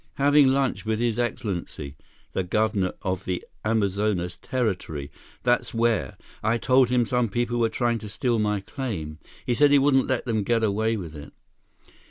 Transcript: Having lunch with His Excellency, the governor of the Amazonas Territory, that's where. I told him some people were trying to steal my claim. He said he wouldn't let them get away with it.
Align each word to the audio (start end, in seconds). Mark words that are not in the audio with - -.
Having 0.15 0.47
lunch 0.47 0.83
with 0.83 0.97
His 0.97 1.19
Excellency, 1.19 1.95
the 2.33 2.41
governor 2.41 2.93
of 3.03 3.23
the 3.25 3.43
Amazonas 3.63 4.35
Territory, 4.41 5.11
that's 5.43 5.75
where. 5.75 6.17
I 6.41 6.57
told 6.57 6.89
him 6.89 7.05
some 7.05 7.29
people 7.29 7.59
were 7.59 7.69
trying 7.69 7.99
to 7.99 8.09
steal 8.09 8.39
my 8.39 8.61
claim. 8.61 9.19
He 9.45 9.53
said 9.53 9.69
he 9.69 9.77
wouldn't 9.77 10.07
let 10.07 10.25
them 10.25 10.41
get 10.41 10.63
away 10.63 10.97
with 10.97 11.15
it. 11.15 11.33